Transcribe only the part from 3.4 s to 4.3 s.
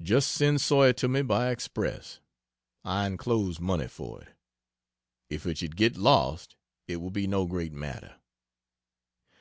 money for it.